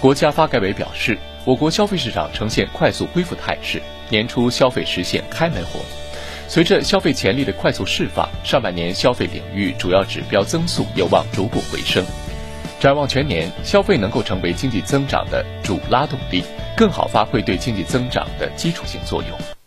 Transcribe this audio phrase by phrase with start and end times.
[0.00, 5.80] 国家发改委表示我国消费市场呈现快速恢复态势年初消费实现开门红。
[6.46, 12.04] 随着消费潜力的快速释放上半年消费领域主要指标增速有望逐步回升。
[12.78, 16.44] 展望全年消费能够成为经济增长的主拉动力
[16.76, 19.57] 更好发挥对经济增长的基础性作用。